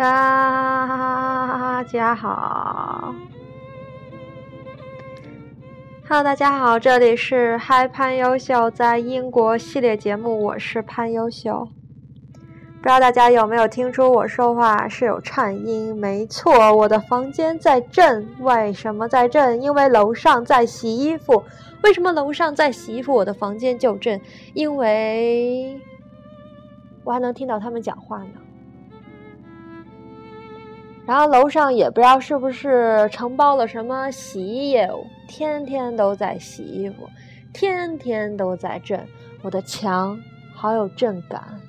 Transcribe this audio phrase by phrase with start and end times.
[0.00, 3.14] 大家好
[6.08, 11.68] ，Hello，大家好，这里是嗨潘优秀在英国系列节目，我是潘优秀。
[12.80, 15.94] 不知道大家有没有听出我说话是有颤音？
[15.94, 18.26] 没错，我的房间在震。
[18.40, 19.60] 为什么在震？
[19.60, 21.44] 因为楼上在洗衣服。
[21.82, 24.18] 为什么楼上在洗衣服，我的房间就震？
[24.54, 25.78] 因为
[27.04, 28.30] 我还能听到他们讲话呢。
[31.10, 37.10] 然后楼上也不知道是不是承包了什么洗衣业务，天天都在洗衣服，
[37.52, 39.04] 天天都在震。
[39.42, 40.16] 我的墙
[40.54, 41.60] 好有震感。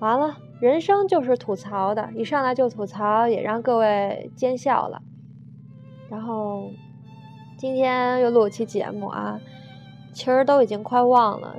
[0.00, 5.00] 完了，人生就是吐槽的，一上来就吐槽，也让各位见笑了。
[6.10, 6.70] 然后
[7.56, 9.40] 今天又录期节目啊，
[10.12, 11.56] 其实都已经快忘了。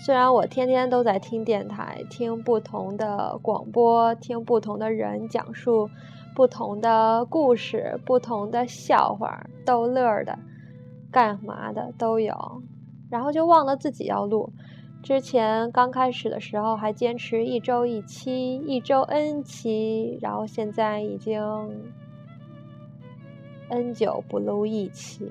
[0.00, 5.90] 虽然我天天都在听电台，听不同的广播，听不同的人讲述
[6.36, 10.38] 不同的故事、不同的笑话、逗乐的、
[11.10, 12.62] 干嘛的都有，
[13.10, 14.52] 然后就忘了自己要录。
[15.02, 21.42] 之前刚开始的时候还坚持一周一期，一周 N 期，然后现在已经
[23.68, 25.30] N 久不录一期。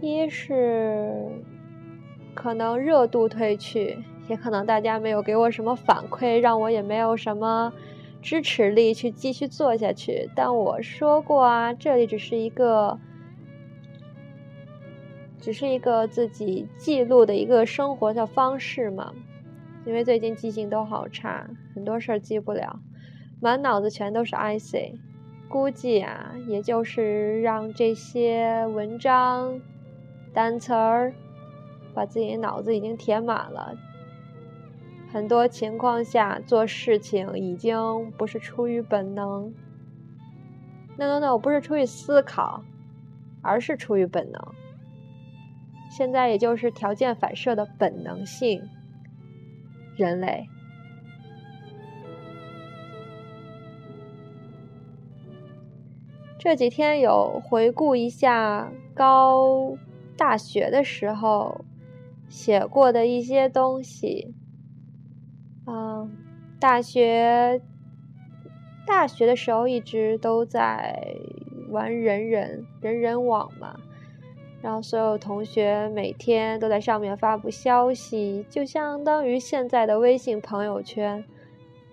[0.00, 1.28] 一是
[2.34, 7.72] 可能热度褪去，也可能大家没有给我什么反馈，让我也没有什么
[8.22, 10.28] 支持力去继续做下去。
[10.34, 12.98] 但我说过啊，这里只是一个。
[15.40, 19.14] 只是一个自己记录的一个生活的方式嘛，
[19.86, 22.80] 因为最近记性都好差，很多事儿记不了，
[23.40, 24.98] 满脑子全都是 IC，
[25.48, 29.58] 估计啊，也就是让这些文章、
[30.32, 31.12] 单词儿
[31.94, 33.76] 把自己脑子已经填满了，
[35.12, 39.52] 很多情况下做事情已经不是出于本能
[40.96, 42.62] ，no no no，不是出于思考，
[43.42, 44.40] 而是出于本能。
[45.90, 48.62] 现在也就是条件反射的本能性，
[49.96, 50.46] 人类。
[56.38, 59.76] 这几天有回顾一下高
[60.18, 61.64] 大学的时候
[62.28, 64.34] 写过的一些东西，
[65.66, 66.10] 嗯，
[66.58, 67.62] 大学
[68.84, 71.16] 大学的时候一直都在
[71.70, 73.76] 玩人人人人网嘛。
[74.60, 81.24] 然后所有同学每天都在上面发布消息，就相当于现在的微信朋友圈。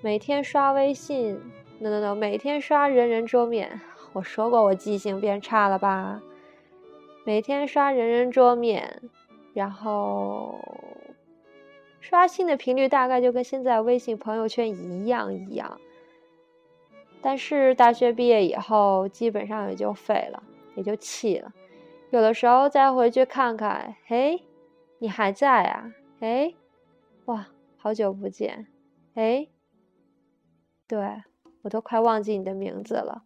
[0.02, 1.40] 每天刷微信
[1.80, 3.80] ，no no no，每天刷人人桌面。
[4.13, 6.19] 我说过我记性变差了吧？
[7.25, 9.02] 每天刷人人桌面，
[9.56, 10.59] 然后
[12.00, 15.81] 刷新的频率大概就跟现在微信朋友圈一样一样。
[17.22, 20.44] 但是大学毕业以后，基本上也就废了，
[20.75, 21.52] 也就弃了。
[22.12, 24.44] 有的时候再回去看看，嘿，
[25.00, 25.92] 你还在啊？
[26.19, 26.53] 哎，
[27.25, 27.47] 哇，
[27.78, 28.68] 好久不见，
[29.16, 29.47] 哎，
[30.88, 31.24] 对
[31.63, 33.25] 我都快忘记你的名字了。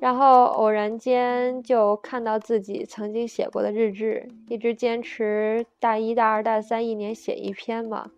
[0.00, 8.10] 然后偶然间就看到自己曾经写过的日志，一直坚持大一大二大三一年写一篇嘛。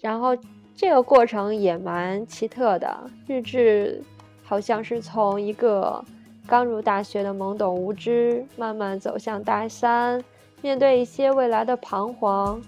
[0.00, 0.36] 然后
[0.74, 4.02] 这个过程也蛮奇特的，日志
[4.42, 6.04] 好像是从一个。
[6.50, 10.24] 刚入大学的懵懂无知，慢慢走向大三，
[10.62, 12.58] 面对一些未来的彷徨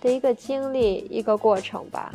[0.00, 2.10] 的一个经历，一个过程吧。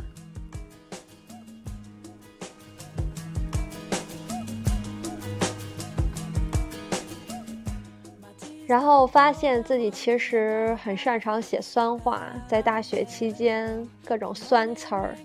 [8.70, 15.16] 然后发现自己其实很擅长写酸话，在大学期间各种酸词儿，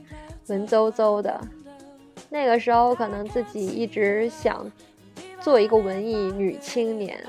[0.47, 1.39] 文绉绉的。
[2.31, 4.65] 那个时候可能自己一直想
[5.43, 7.23] 做一个文艺女青年，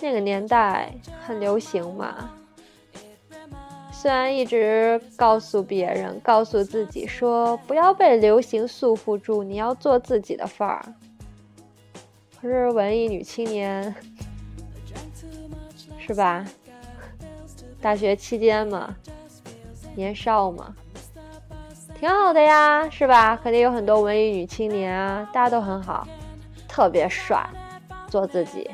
[0.00, 0.92] 那个年代
[1.24, 2.28] 很流行嘛。
[3.92, 10.84] 虽然一直告诉别人、告诉自己说不要被流行束缚住，你要做自己的范儿。
[12.40, 13.94] 可是文艺女青年
[15.98, 16.44] 是吧？
[17.80, 18.94] 大学期间嘛，
[19.94, 20.74] 年少嘛。
[21.98, 23.36] 挺好的呀，是吧？
[23.36, 26.06] 肯定有很多文艺女青年啊，大家都很好，
[26.66, 27.48] 特别帅，
[28.08, 28.68] 做自己。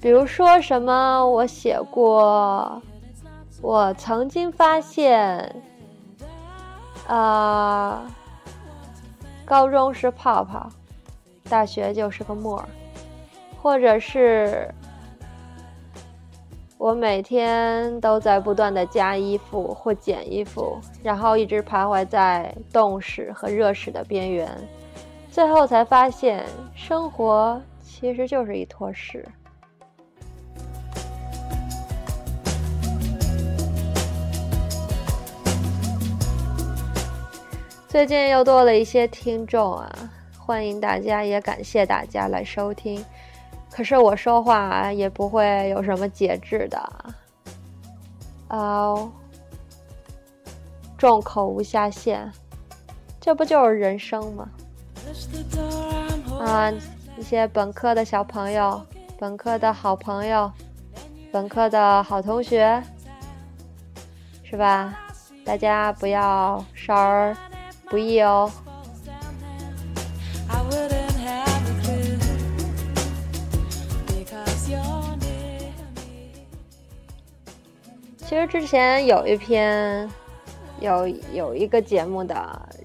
[0.00, 2.82] 比如说什么，我写过，
[3.60, 5.54] 我曾经发现，
[7.06, 8.04] 呃，
[9.44, 10.68] 高中是泡泡，
[11.48, 12.68] 大学就是个沫儿，
[13.62, 14.68] 或者是
[16.76, 24.50] 我每天都在不断的加衣服或减衣服，然后一直徘徊在冻屎和热屎的边缘，
[25.30, 26.44] 最后才发现
[26.74, 29.24] 生活其实就是一坨屎。
[37.86, 39.88] 最近又多了一些听众啊，
[40.36, 43.04] 欢迎大家，也感谢大家来收听。
[43.72, 46.78] 可是我说话也不会有什么节制的，
[48.48, 48.94] 啊，
[50.98, 52.30] 众口无下限，
[53.18, 54.48] 这不就是人生吗？
[56.38, 56.70] 啊，
[57.16, 58.80] 一些本科的小朋友，
[59.18, 60.52] 本科的好朋友，
[61.32, 62.82] 本科的好同学，
[64.44, 64.98] 是吧？
[65.44, 67.34] 大家不要少儿。
[67.90, 68.50] 不易哦。
[78.32, 80.10] 其实之前有一篇，
[80.80, 82.34] 有有一个节目的，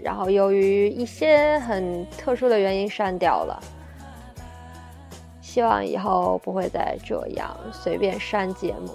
[0.03, 3.57] 然后由于一些很特殊的原因删掉了。
[5.39, 8.89] 希望以后不会再这样随便删节目。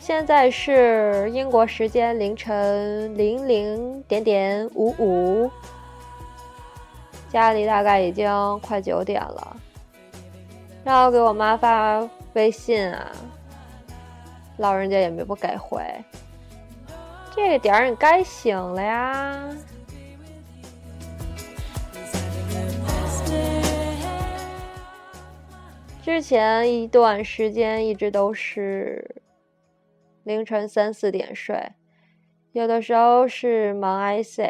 [0.00, 5.48] 现在是英国时间凌晨零零点点五五，
[7.28, 9.56] 家里大概已经快九点了。
[10.88, 12.00] 然后给我妈发
[12.32, 13.12] 微信啊，
[14.56, 15.82] 老人家也没不给回。
[17.36, 19.50] 这个点儿你该醒了呀。
[26.02, 29.22] 之前一段时间一直都是。
[30.22, 31.72] 凌晨三四点睡，
[32.52, 34.40] 有的时候是忙 IC，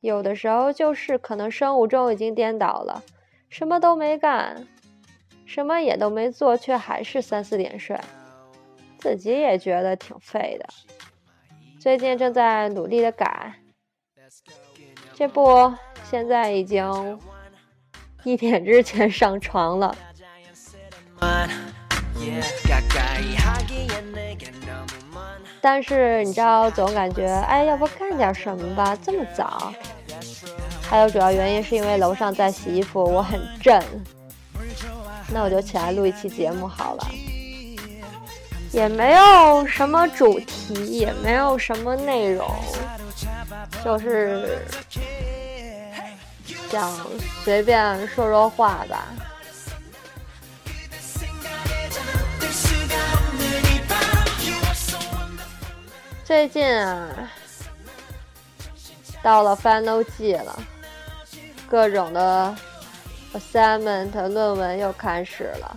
[0.00, 3.02] 有的时候就是可能生物钟已经颠倒了，
[3.50, 4.66] 什么都没干，
[5.46, 7.98] 什么也都没做，却还是三四点睡，
[8.98, 10.66] 自己也觉得挺废的。
[11.78, 13.54] 最近正在努力的改，
[15.14, 15.72] 这不，
[16.10, 17.20] 现在已经
[18.22, 19.94] 一点之前上床了。
[25.60, 28.96] 但是你知道，总感觉哎，要不干点什么吧？
[28.96, 29.72] 这么早。
[30.82, 33.82] 还有主要原因是因为楼上在洗衣服，我很震。
[35.28, 37.06] 那我就起来录一期节目好了。
[38.72, 42.44] 也没有什么主题，也没有什么内容，
[43.84, 44.58] 就是
[46.68, 46.92] 想
[47.44, 49.06] 随便说说话吧。
[56.24, 57.08] 最近啊，
[59.22, 60.58] 到了 final 季了，
[61.68, 62.56] 各种的
[63.34, 65.76] assignment 论文又开始了。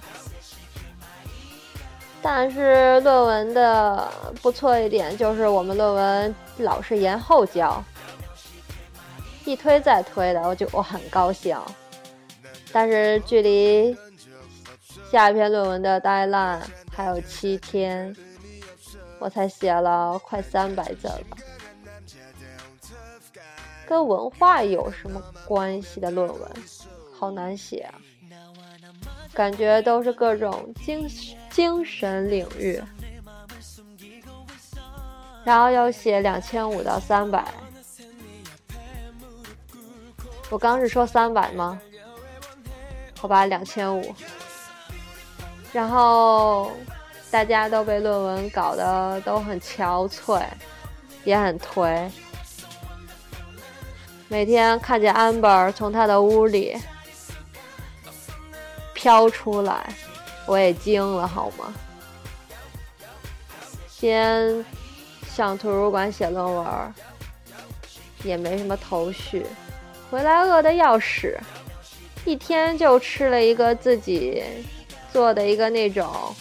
[2.22, 4.10] 但是论文的
[4.42, 7.84] 不错一点就是我们论文老是延后交，
[9.46, 11.60] 一推再推的，我就我很高兴。
[12.72, 13.96] 但是距离
[15.12, 16.62] 下一篇论文的 deadline
[16.92, 18.16] 还有七天。
[19.20, 21.36] 我才写了快三百字吧，
[23.88, 26.52] 跟文化有什么关系的论文，
[27.18, 27.96] 好难写啊！
[29.34, 31.10] 感觉都是各种精
[31.50, 32.82] 精神领域，
[35.44, 37.46] 然后要写两千五到三百。
[40.50, 41.82] 我刚是说三百吗？
[43.20, 44.14] 好吧，两千五，
[45.74, 46.72] 然后。
[47.30, 50.42] 大家都被论文搞得都很憔悴，
[51.26, 52.10] 也很颓。
[54.30, 56.78] 每天看见 amber 从他的屋里
[58.98, 59.88] 飘出来，
[60.48, 61.72] 我也惊了，好吗？
[63.88, 64.66] 先
[65.30, 66.94] 上图书馆写论文，
[68.24, 69.46] 也没什么头绪，
[70.10, 71.40] 回来饿得要死，
[72.26, 74.44] 一天就吃了一个自己
[75.14, 76.36] 做的一个那种。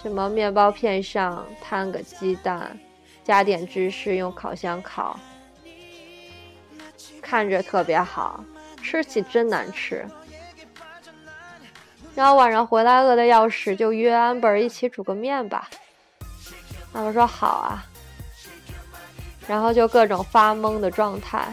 [0.00, 2.78] 什么面包片上摊个鸡蛋，
[3.24, 5.18] 加点芝士，用烤箱烤，
[7.20, 8.44] 看着特别好，
[8.80, 10.06] 吃起真难吃。
[12.14, 15.68] 然后晚上回来饿得要死，就约安本一起煮个面吧。
[16.92, 17.84] 那我说好啊，
[19.46, 21.46] 然后就各种发懵的状态。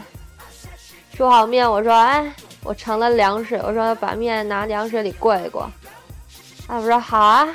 [1.16, 5.62] 煮好面，我说哎，我盛了凉水，我说把面拿凉水里过一过。
[6.66, 7.48] 啊，我说好啊。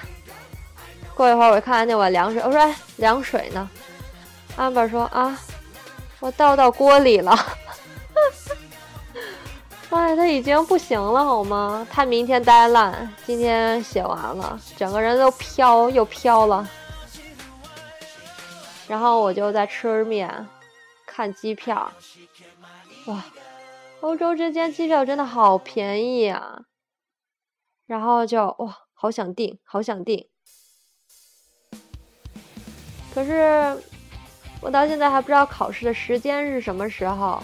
[1.13, 3.69] 过一会儿，我看见那碗凉水，我说：“哎，凉水呢？”
[4.57, 5.39] 安本说：“啊，
[6.19, 7.37] 我倒到锅里了。
[9.93, 11.87] 哎，他已经不行了，好吗？
[11.89, 16.67] 他明天呆烂，今天写完了，整个人都飘又飘了。
[18.87, 20.47] 然后我就在吃面，
[21.05, 21.91] 看机票。
[23.05, 23.23] 哇，
[24.01, 26.63] 欧洲之间机票真的好便宜啊！
[27.85, 30.27] 然后就哇，好想订，好想订。
[33.13, 33.77] 可是
[34.59, 37.43] 我到现在还不知道考试的时间是什么时候。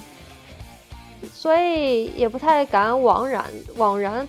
[1.33, 3.43] 所以也不太敢枉然
[3.75, 4.27] 枉然，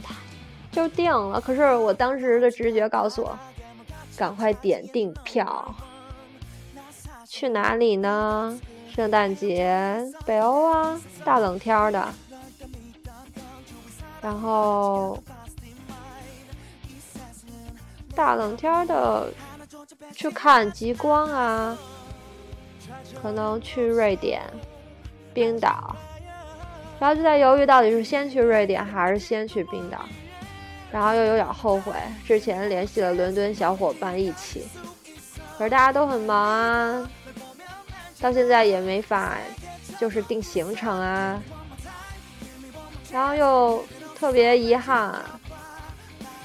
[0.73, 1.41] 就定了。
[1.41, 3.39] 可是我当时的直觉告诉我，
[4.17, 5.75] 赶快点订票。
[7.27, 8.59] 去哪里呢？
[8.93, 12.09] 圣诞节，北欧啊，大冷天的。
[14.21, 15.19] 然后
[18.15, 19.33] 大冷天的
[20.13, 21.79] 去看极光啊，
[23.23, 24.43] 可能去瑞典、
[25.33, 25.97] 冰岛。
[27.00, 29.99] 然后就在犹豫到底是先去瑞典还是先去冰岛，
[30.92, 31.95] 然后又有点后悔
[32.26, 34.69] 之前联系了伦敦小伙伴一起，
[35.57, 37.11] 可是大家都很忙啊，
[38.21, 39.38] 到现在也没法
[39.99, 41.42] 就是定行程啊，
[43.11, 43.83] 然后又
[44.14, 45.19] 特别遗憾，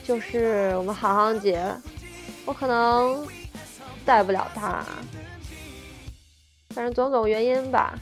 [0.05, 1.61] 就是我们航航姐，
[2.45, 3.27] 我可能
[4.05, 4.85] 带不了她，
[6.69, 7.99] 反正种种原因吧。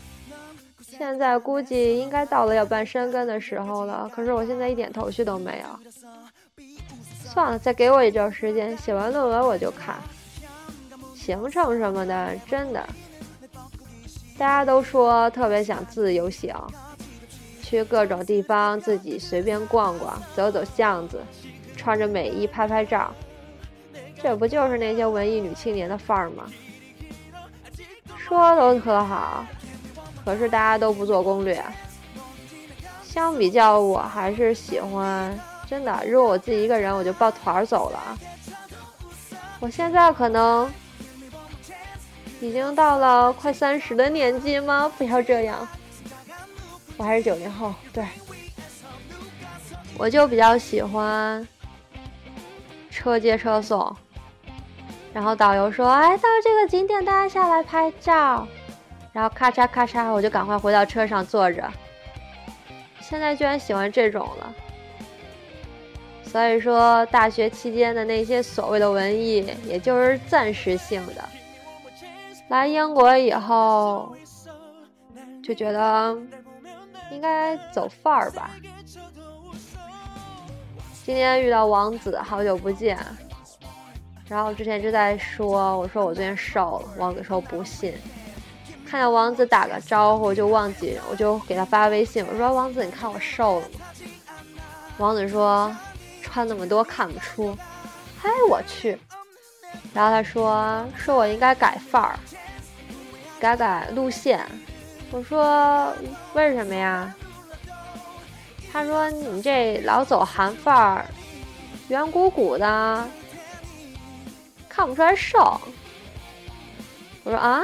[1.04, 6.64] 现在估计应该到了要办申根的时候了，可是我现在一点头绪都没有。
[7.26, 9.98] 算了，再给我一周时间，写完论文我就看
[11.14, 12.34] 行程什么的。
[12.48, 12.88] 真的，
[14.38, 16.56] 大家都说特别想自由行，
[17.62, 21.22] 去各种地方自己随便逛逛，走走巷子，
[21.76, 23.14] 穿着美衣拍拍照。
[24.22, 26.46] 这不就是那些文艺女青年的范儿吗？
[28.18, 29.46] 说都特好。
[30.26, 31.62] 可是大家都不做攻略，
[33.04, 35.38] 相比较，我还是喜欢
[35.68, 36.04] 真的。
[36.08, 38.18] 如果我自己一个人，我就抱团走了。
[39.60, 40.72] 我现在可能
[42.40, 44.92] 已经到了快三十的年纪吗？
[44.98, 45.68] 不要这样，
[46.98, 47.74] 我还是九零后。
[47.92, 48.06] 对，
[49.98, 51.46] 我就比较喜欢
[52.90, 53.94] 车接车送，
[55.14, 58.48] 然后导游说：“哎，到这个景点，大家下来拍照。”
[59.14, 61.72] 然后咔嚓咔嚓，我就赶快回到车上坐着。
[63.00, 64.54] 现在居然喜欢这种了，
[66.26, 71.24] 所以说大学期间的那些所谓的文艺，也就是暂时性的。
[72.48, 74.16] 来英国以后，
[75.44, 76.18] 就觉得
[77.12, 78.50] 应该走范儿吧。
[81.06, 82.98] 今天遇到王子，好久不见。
[84.28, 87.94] 然后之前就在说，我说我最近瘦了，王子说不信。
[88.94, 93.80] 看见王子打个招呼，就忘记，我就给他发微信，我说：“王子，你看我瘦了吗？”
[95.00, 95.76] 王子说
[96.22, 97.58] ：“穿那么多看不出。”
[98.22, 98.96] 嗨，我去！
[99.96, 102.20] 然后他说：“说我应该改范儿，
[103.40, 104.46] 改改路线。”
[105.10, 105.92] 我说
[106.36, 107.12] ：“为什么呀？”
[108.72, 111.06] 他说：“你这老走韩范儿，
[111.88, 113.10] 圆鼓鼓的，
[114.70, 115.60] 看不出来瘦。”
[117.26, 117.64] 我说：“啊？”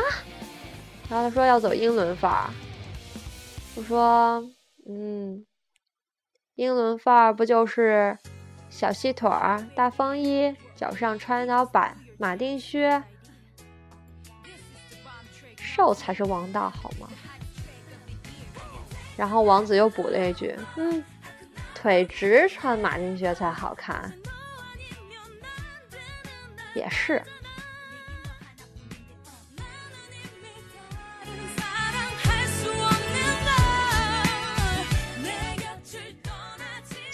[1.10, 2.50] 然后他说要走英伦范儿，
[3.76, 4.48] 我说，
[4.88, 5.44] 嗯，
[6.54, 8.16] 英伦范儿不就是
[8.70, 13.02] 小细腿儿、大风衣，脚上穿一条板马丁靴，
[15.58, 17.10] 瘦才是王道，好吗？
[19.18, 21.04] 然后王子又补了一句，嗯，
[21.74, 24.14] 腿直穿马丁靴才好看，
[26.76, 27.20] 也是。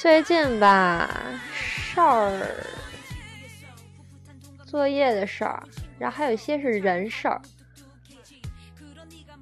[0.06, 1.10] 最近吧，
[1.52, 2.64] 事儿，
[4.64, 5.64] 作业的事儿，
[5.98, 7.42] 然后还有一些是人事儿。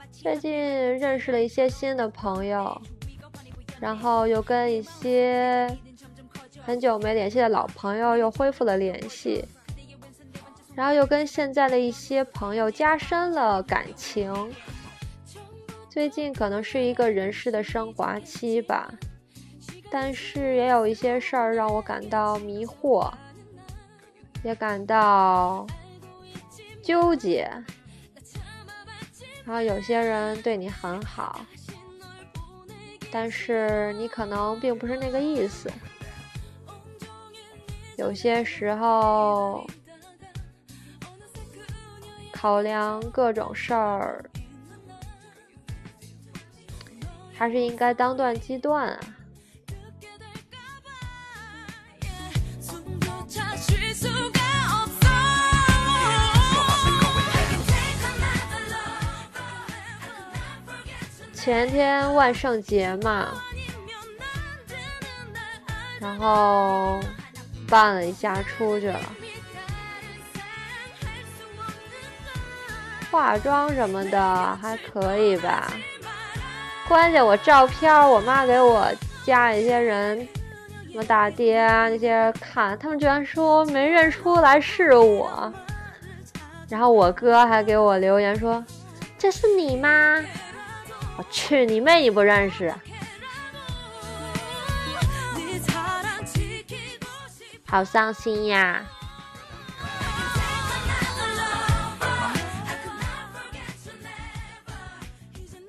[0.10, 2.82] 最近认识了一些新的朋友，
[3.82, 5.68] 然后又跟一些
[6.62, 9.44] 很久没联系的老朋友又恢复了联系，
[10.74, 14.34] 然后又跟现在的一些朋友加深了感情。
[15.90, 18.90] 最近可能是一个人事的升华期吧。
[19.94, 23.14] 但是也有一些事儿让我感到迷惑，
[24.44, 25.68] 也感到
[26.82, 27.48] 纠结。
[29.46, 31.46] 然后有些人对你很好，
[33.12, 35.72] 但是你可能并不是那个意思。
[37.96, 39.64] 有些时候
[42.32, 44.26] 考量各种事儿，
[47.32, 49.00] 还是应该当断即断啊。
[61.44, 63.34] 前天万圣节嘛，
[66.00, 67.02] 然后
[67.68, 69.00] 扮了一下出去了，
[73.12, 75.74] 化妆什么的还可以吧。
[76.88, 78.90] 关键我照片，我妈给我
[79.26, 80.26] 加一些人，
[80.90, 85.54] 什么大爹啊那些看，他们居然说没认出来是我。
[86.70, 88.64] 然后我哥还给我留言说
[89.20, 89.90] ：“这是你吗？”
[91.16, 92.02] 我去你妹！
[92.02, 92.74] 你不认识，
[97.68, 98.84] 好伤心呀！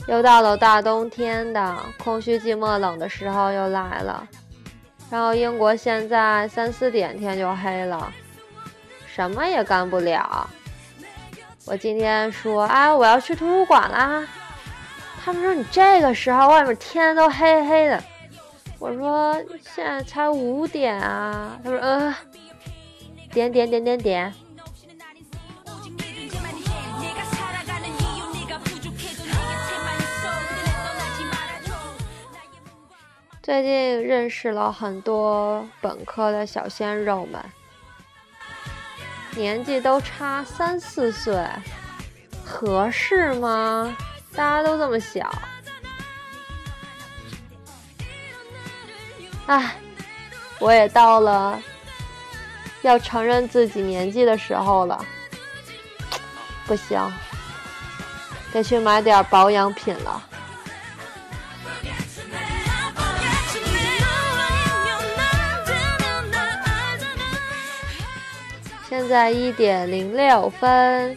[0.07, 4.27] 又到了大冬天的空虚、寂寞、冷的时候又来了。
[5.11, 8.13] 然后英国现在三四点天就黑了，
[9.07, 10.49] 什么也干不了。
[11.67, 14.27] 我今天说，哎，我要去图书馆啦。
[15.25, 18.05] 他们说你这个时候外面天都黑黑的，
[18.79, 21.59] 我说现在才五点啊。
[21.65, 22.15] 他说呃，
[23.33, 24.35] 点点点点点。
[33.43, 37.43] 最近认识了很多本科的小鲜肉们，
[39.35, 41.47] 年纪都差三四岁，
[42.45, 43.97] 合适吗？
[44.37, 45.33] 大家都这么小，
[49.47, 49.77] 唉，
[50.59, 51.63] 我也到了
[52.83, 55.05] 要承认自己年纪的时候了，
[56.67, 57.01] 不行，
[58.53, 60.23] 得去买点保养品了。
[68.89, 71.17] 现在一点零六分。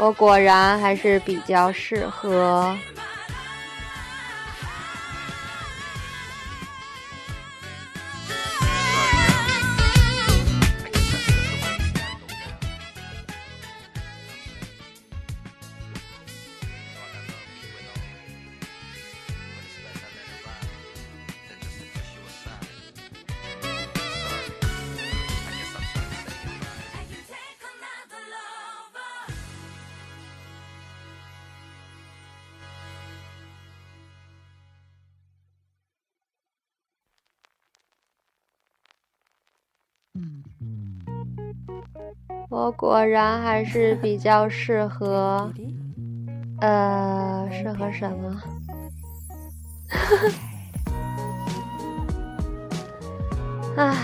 [0.00, 2.74] 我果然还是比较适合。
[42.60, 45.50] 我果然还是比较适合，
[46.60, 48.38] 呃，适合什么？
[53.78, 53.94] 唉，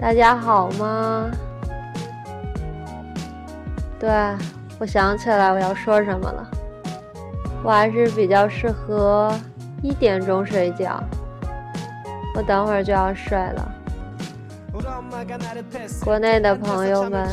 [0.00, 1.28] 大家好吗？
[3.98, 4.08] 对，
[4.78, 6.48] 我想起来我要说什么了。
[7.64, 9.36] 我还是比较适合
[9.82, 11.02] 一点钟睡觉。
[12.36, 13.74] 我等会儿就要睡了。
[16.04, 17.28] 国内的朋友们，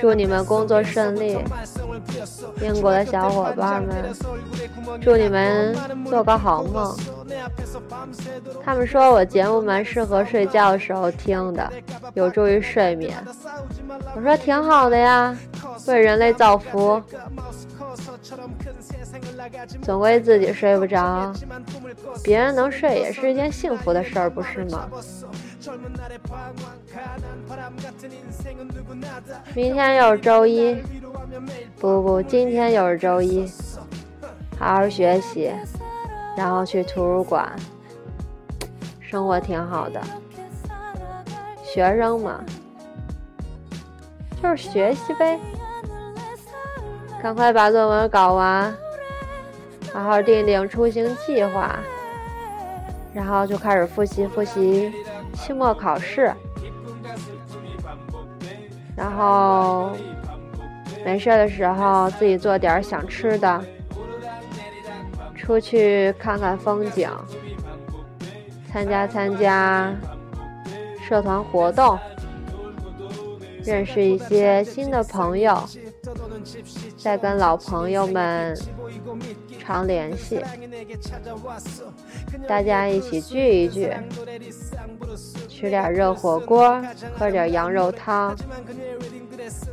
[0.00, 1.38] 祝你们工作顺利；
[2.62, 4.10] 英国的小伙伴们，
[5.00, 6.96] 祝你们做个好梦。
[8.64, 11.70] 他们说我节目蛮适合睡觉的时候听的，
[12.14, 13.16] 有助于睡眠。
[14.16, 15.36] 我说挺好的呀，
[15.86, 17.00] 为人类造福。
[19.82, 21.32] 总归自己睡不着，
[22.22, 24.88] 别人能睡也是一件幸福的事儿，不是吗？
[29.54, 30.76] 明天又是周一，
[31.78, 33.50] 不不，今天又是周一，
[34.58, 35.52] 好好学习，
[36.36, 37.50] 然后去图书馆，
[39.00, 40.00] 生活挺好的。
[41.62, 42.44] 学生嘛，
[44.42, 45.38] 就是学习呗，
[47.22, 48.74] 赶快把作文搞完。
[49.92, 51.78] 好好定定出行计划，
[53.12, 54.92] 然后就开始复习复习
[55.34, 56.32] 期末考试，
[58.96, 59.92] 然后
[61.04, 63.64] 没事的时候自己做点想吃的，
[65.34, 67.10] 出去看看风景，
[68.70, 69.92] 参加参加
[71.08, 71.98] 社团活动，
[73.64, 75.58] 认识一些新的朋友，
[76.96, 78.56] 再跟老朋友们。
[79.68, 80.42] 常联系，
[82.48, 83.92] 大家一起聚一聚，
[85.46, 86.82] 吃点热火锅，
[87.18, 88.34] 喝点羊肉汤，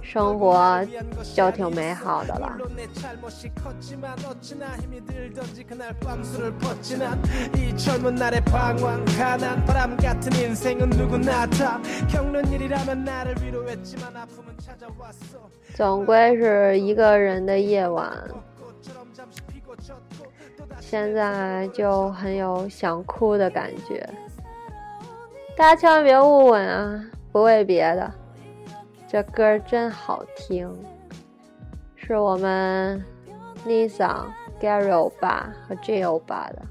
[0.01, 0.85] 生活
[1.33, 2.57] 就挺美好的了。
[15.73, 18.11] 总归是一个人的夜晚，
[20.79, 24.07] 现在就很有想哭的感觉。
[25.57, 28.11] 大家千万别误会啊，不为别的，
[29.07, 30.69] 这歌真好听，
[31.95, 33.03] 是我们
[33.65, 34.25] Lisa、
[34.59, 36.61] Gary 欧巴和 J 欧巴的。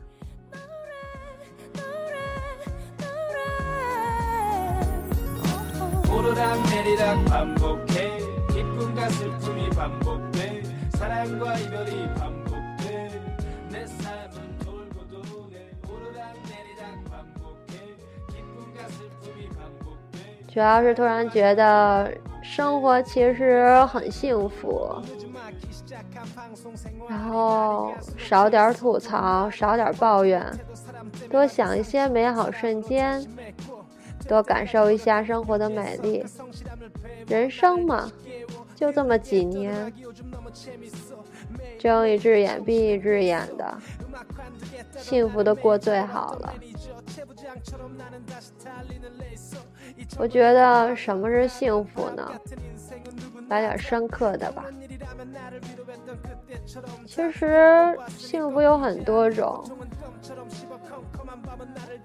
[20.55, 22.09] 主要是突然觉得
[22.41, 24.89] 生活其实很幸福，
[27.09, 30.41] 然后少点吐槽，少点抱怨，
[31.29, 33.27] 多想一些美好瞬间，
[34.29, 36.25] 多感受一下生活的美丽。
[37.27, 38.09] 人生嘛，
[38.77, 39.93] 就这么几年，
[41.81, 43.77] 睁一只眼闭一只眼的，
[44.97, 46.55] 幸福的过最好了。
[50.19, 52.33] 我觉得什么是幸福呢？
[53.49, 54.65] 来点深刻的吧。
[57.07, 59.63] 其实幸福有很多种，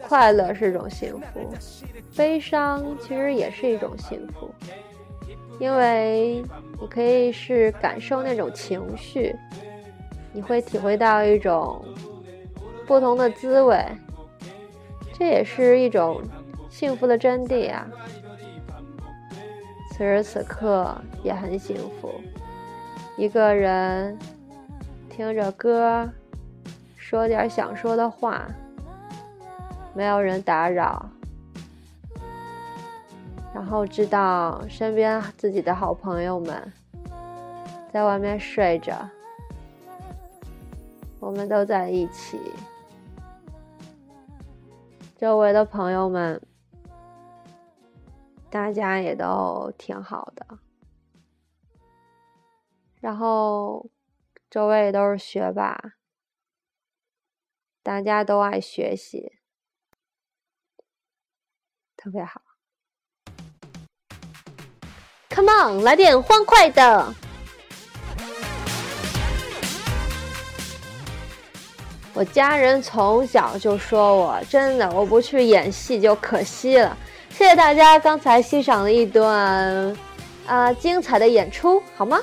[0.07, 1.49] 快乐是一种幸福，
[2.15, 4.53] 悲伤其实也是一种幸福，
[5.59, 6.43] 因为
[6.79, 9.35] 你可以是感受那种情绪，
[10.33, 11.83] 你会体会到一种
[12.85, 13.83] 不同的滋味，
[15.19, 16.23] 这也是一种
[16.69, 17.86] 幸福的真谛啊。
[19.91, 22.10] 此时此刻也很幸福，
[23.17, 24.17] 一个人
[25.10, 26.10] 听着歌，
[26.95, 28.47] 说点想说的话，
[29.93, 31.05] 没有人打扰，
[33.53, 36.71] 然后知道身边自己的好朋友们
[37.91, 38.95] 在外面睡着，
[41.19, 42.39] 我们都在一起，
[45.19, 46.41] 周围的朋友们。
[48.49, 50.58] 大家也都挺好的，
[52.99, 53.91] 然后
[54.49, 55.77] 周围都是学霸，
[57.84, 59.34] 大家都爱学习，
[61.95, 62.41] 特别好。
[65.29, 67.13] Come on，来点欢快的！
[72.19, 76.97] 我家人从小就说我，真的，我不去演戏就可惜了。
[77.29, 79.95] 谢谢大家刚才欣赏了一段
[80.45, 82.19] 啊精彩的演出，好吗？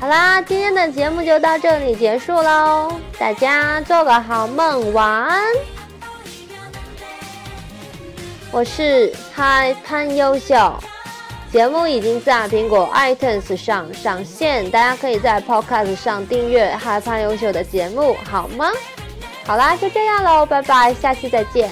[0.00, 5.42] 好啦，今天的节目就到这里结束喽，大家做个好梦，晚安。
[8.50, 10.72] 我是嗨潘优秀，
[11.52, 18.70] 节目已经在苹果 iTunes 上上线，大家可以在 Podcast 上订阅嗨潘优秀的节目，好吗？
[19.44, 21.70] 好啦，就这样喽，拜拜，下期再见。